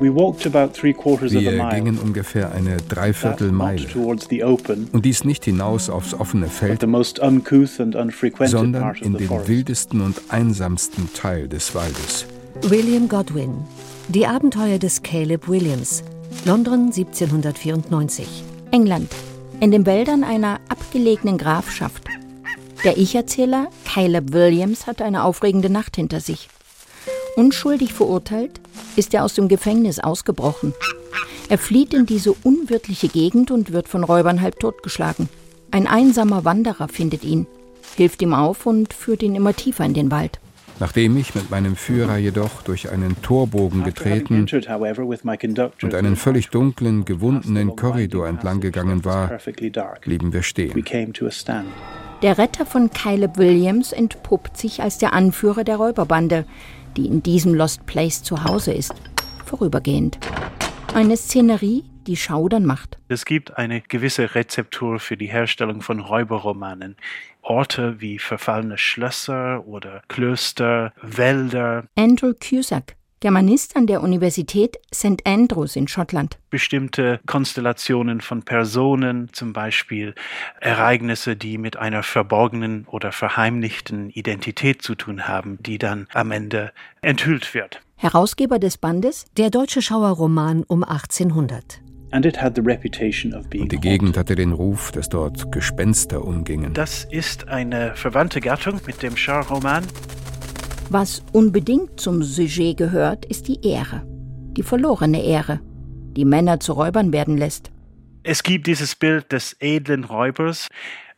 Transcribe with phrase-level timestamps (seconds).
[0.00, 3.86] Wir gingen ungefähr eine Dreiviertelmeile.
[4.92, 11.74] Und dies nicht hinaus aufs offene Feld, sondern in den wildesten und einsamsten Teil des
[11.74, 12.26] Waldes.
[12.62, 13.64] William Godwin,
[14.08, 16.02] Die Abenteuer des Caleb Williams,
[16.44, 18.26] London 1794.
[18.70, 19.10] England,
[19.60, 22.04] in den Wäldern einer abgelegenen Grafschaft.
[22.84, 26.48] Der Ich-Erzähler Caleb Williams hat eine aufregende Nacht hinter sich.
[27.36, 28.60] Unschuldig verurteilt,
[29.00, 30.74] ist er aus dem Gefängnis ausgebrochen.
[31.48, 35.30] Er flieht in diese unwirtliche Gegend und wird von Räubern halb totgeschlagen.
[35.70, 37.46] Ein einsamer Wanderer findet ihn,
[37.96, 40.38] hilft ihm auf und führt ihn immer tiefer in den Wald.
[40.80, 44.46] Nachdem ich mit meinem Führer jedoch durch einen Torbogen getreten
[45.82, 49.38] und einen völlig dunklen, gewundenen Korridor entlang gegangen war,
[50.02, 50.84] blieben wir stehen.
[52.22, 56.44] Der Retter von Caleb Williams entpuppt sich als der Anführer der Räuberbande,
[56.94, 58.92] die in diesem Lost Place zu Hause ist,
[59.46, 60.18] vorübergehend.
[60.92, 62.98] Eine Szenerie, die Schaudern macht.
[63.08, 66.96] Es gibt eine gewisse Rezeptur für die Herstellung von Räuberromanen.
[67.40, 71.86] Orte wie verfallene Schlösser oder Klöster, Wälder.
[71.96, 75.26] Andrew Cusack, Germanist an der Universität St.
[75.26, 76.38] Andrews in Schottland.
[76.48, 80.14] Bestimmte Konstellationen von Personen, zum Beispiel
[80.58, 86.72] Ereignisse, die mit einer verborgenen oder verheimlichten Identität zu tun haben, die dann am Ende
[87.02, 87.82] enthüllt wird.
[87.96, 89.26] Herausgeber des Bandes?
[89.36, 91.82] Der deutsche Schauerroman um 1800.
[92.12, 92.24] Und
[93.72, 96.72] die Gegend hatte den Ruf, dass dort Gespenster umgingen.
[96.72, 99.84] Das ist eine verwandte Gattung mit dem Schauerroman.
[100.92, 104.02] Was unbedingt zum Sujet gehört, ist die Ehre.
[104.56, 105.60] Die verlorene Ehre,
[106.16, 107.70] die Männer zu Räubern werden lässt.
[108.24, 110.66] Es gibt dieses Bild des edlen Räubers.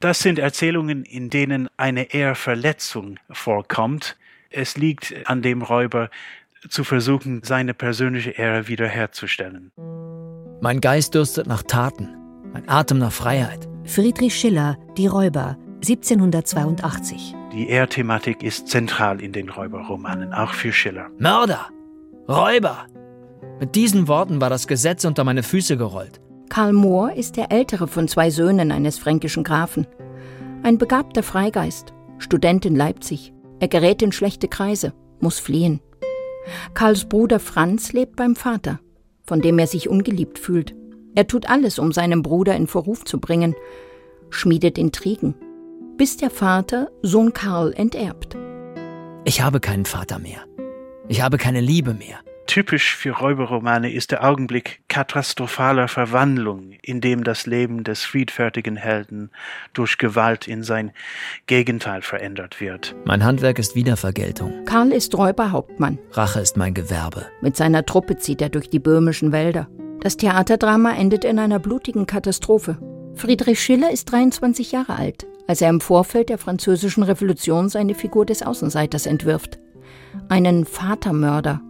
[0.00, 4.16] Das sind Erzählungen, in denen eine Ehrverletzung vorkommt.
[4.50, 6.10] Es liegt an dem Räuber,
[6.68, 9.70] zu versuchen, seine persönliche Ehre wiederherzustellen.
[10.60, 12.08] Mein Geist dürstet nach Taten,
[12.52, 13.68] mein Atem nach Freiheit.
[13.84, 17.36] Friedrich Schiller, Die Räuber, 1782.
[17.52, 21.10] Die Ehrthematik ist zentral in den Räuberromanen, auch für Schiller.
[21.18, 21.68] Mörder!
[22.28, 22.86] Räuber!
[23.58, 26.20] Mit diesen Worten war das Gesetz unter meine Füße gerollt.
[26.48, 29.88] Karl Mohr ist der ältere von zwei Söhnen eines fränkischen Grafen.
[30.62, 33.32] Ein begabter Freigeist, Student in Leipzig.
[33.58, 35.80] Er gerät in schlechte Kreise, muss fliehen.
[36.74, 38.78] Karls Bruder Franz lebt beim Vater,
[39.24, 40.76] von dem er sich ungeliebt fühlt.
[41.16, 43.56] Er tut alles, um seinen Bruder in Verruf zu bringen,
[44.30, 45.34] schmiedet Intrigen,
[46.00, 48.34] bis der Vater Sohn Karl enterbt.
[49.26, 50.46] Ich habe keinen Vater mehr.
[51.08, 52.20] Ich habe keine Liebe mehr.
[52.46, 59.30] Typisch für Räuberromane ist der Augenblick katastrophaler Verwandlung, in dem das Leben des friedfertigen Helden
[59.74, 60.92] durch Gewalt in sein
[61.44, 62.96] Gegenteil verändert wird.
[63.04, 64.64] Mein Handwerk ist Wiedervergeltung.
[64.64, 65.98] Karl ist Räuberhauptmann.
[66.12, 67.26] Rache ist mein Gewerbe.
[67.42, 69.68] Mit seiner Truppe zieht er durch die böhmischen Wälder.
[70.00, 72.78] Das Theaterdrama endet in einer blutigen Katastrophe.
[73.16, 78.26] Friedrich Schiller ist 23 Jahre alt als er im Vorfeld der Französischen Revolution seine Figur
[78.26, 79.58] des Außenseiters entwirft.
[80.28, 81.60] Einen Vatermörder,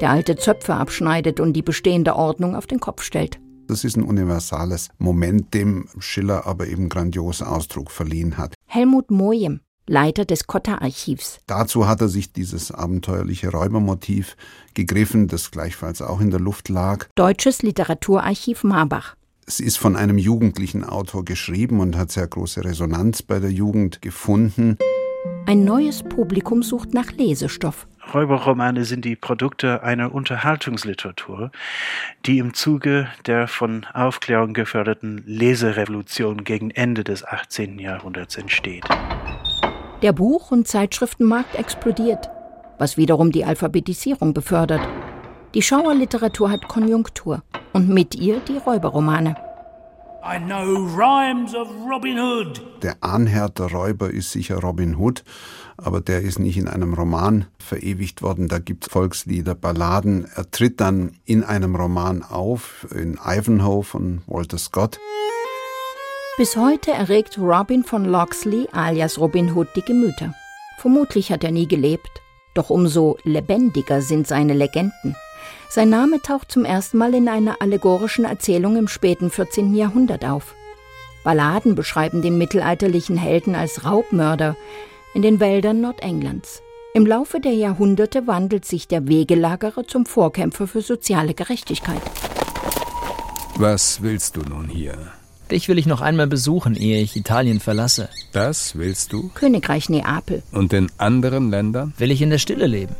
[0.00, 3.38] der alte Zöpfe abschneidet und die bestehende Ordnung auf den Kopf stellt.
[3.68, 8.54] Das ist ein universales Moment, dem Schiller aber eben grandios Ausdruck verliehen hat.
[8.66, 11.40] Helmut Mojem, Leiter des Kotta-Archivs.
[11.46, 14.36] Dazu hat er sich dieses abenteuerliche Räubermotiv
[14.74, 17.06] gegriffen, das gleichfalls auch in der Luft lag.
[17.14, 19.16] Deutsches Literaturarchiv Marbach.
[19.48, 24.02] Es ist von einem jugendlichen Autor geschrieben und hat sehr große Resonanz bei der Jugend
[24.02, 24.76] gefunden.
[25.46, 27.86] Ein neues Publikum sucht nach Lesestoff.
[28.12, 31.52] Räuberromane sind die Produkte einer Unterhaltungsliteratur,
[32.26, 37.78] die im Zuge der von Aufklärung geförderten Leserevolution gegen Ende des 18.
[37.78, 38.82] Jahrhunderts entsteht.
[40.02, 42.30] Der Buch- und Zeitschriftenmarkt explodiert,
[42.78, 44.82] was wiederum die Alphabetisierung befördert.
[45.56, 49.36] Die Schauerliteratur hat Konjunktur und mit ihr die Räuberromane.
[50.22, 52.60] I know rhymes of Robin Hood.
[52.82, 55.24] Der Ahnherr der Räuber ist sicher Robin Hood,
[55.78, 58.48] aber der ist nicht in einem Roman verewigt worden.
[58.48, 60.28] Da gibt es Volkslieder, Balladen.
[60.36, 65.00] Er tritt dann in einem Roman auf, in Ivanhoe von Walter Scott.
[66.36, 70.34] Bis heute erregt Robin von Locksley alias Robin Hood die Gemüter.
[70.76, 72.20] Vermutlich hat er nie gelebt,
[72.52, 75.16] doch umso lebendiger sind seine Legenden.
[75.68, 79.74] Sein Name taucht zum ersten Mal in einer allegorischen Erzählung im späten 14.
[79.74, 80.54] Jahrhundert auf.
[81.24, 84.56] Balladen beschreiben den mittelalterlichen Helden als Raubmörder
[85.12, 86.62] in den Wäldern Nordenglands.
[86.94, 92.00] Im Laufe der Jahrhunderte wandelt sich der Wegelagerer zum Vorkämpfer für soziale Gerechtigkeit.
[93.56, 94.96] Was willst du nun hier?
[95.50, 98.08] Dich will ich noch einmal besuchen, ehe ich Italien verlasse.
[98.32, 99.30] Das willst du?
[99.34, 100.42] Königreich Neapel.
[100.52, 101.92] Und in anderen Ländern?
[101.98, 102.94] Will ich in der Stille leben.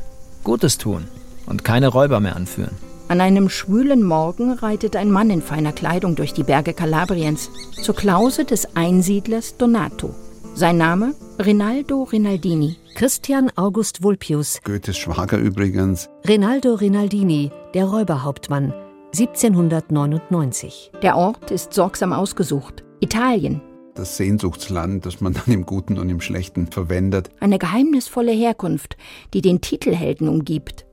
[0.45, 1.09] Gutes tun
[1.47, 2.77] und keine Räuber mehr anführen.
[3.09, 7.51] An einem schwülen Morgen reitet ein Mann in feiner Kleidung durch die Berge Kalabriens
[7.81, 10.13] zur Klause des Einsiedlers Donato.
[10.55, 12.77] Sein Name Rinaldo Rinaldini.
[12.97, 14.59] Christian August Vulpius.
[14.65, 16.09] Goethes Schwager übrigens.
[16.27, 18.73] Rinaldo Rinaldini, der Räuberhauptmann,
[19.15, 20.91] 1799.
[21.03, 22.85] Der Ort ist sorgsam ausgesucht.
[23.01, 23.61] Italien.
[23.95, 27.31] Das Sehnsuchtsland, das man dann im Guten und im Schlechten verwendet.
[27.39, 28.97] Eine geheimnisvolle Herkunft,
[29.33, 30.86] die den Titelhelden umgibt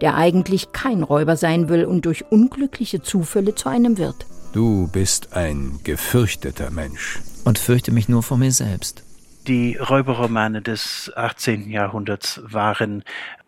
[0.00, 4.26] der eigentlich kein Räuber sein will und durch unglückliche Zufälle zu einem wird.
[4.52, 7.20] Du bist ein gefürchteter Mensch.
[7.44, 9.02] Und fürchte mich nur vor mir selbst.
[9.46, 11.68] Die Räuberromane des 18.
[11.68, 13.02] Jahrhunderts waren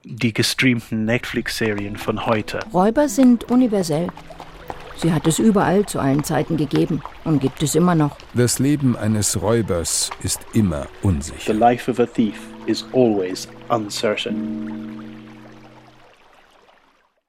[0.05, 2.61] die gestreamten Netflix-Serien von heute.
[2.73, 4.09] Räuber sind universell.
[4.97, 8.17] Sie hat es überall zu allen Zeiten gegeben und gibt es immer noch.
[8.35, 11.53] Das Leben eines Räubers ist immer unsicher.
[11.53, 15.06] The life of a thief is always uncertain.